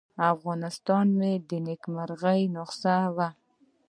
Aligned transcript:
افغانستان 0.33 1.05
مې 1.17 1.31
د 1.49 1.51
نیکمرغۍ 1.67 2.41
نسخه 2.55 2.97
وه. 3.15 3.29